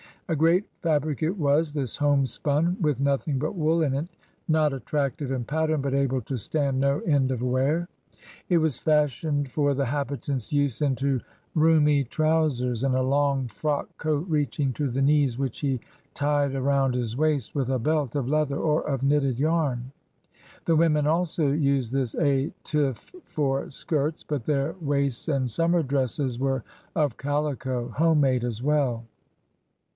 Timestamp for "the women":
20.65-21.05